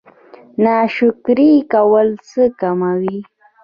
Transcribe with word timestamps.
ناشکري 0.63 1.51
کول 1.73 2.07
څه 2.29 2.41
کموي؟ 2.59 3.19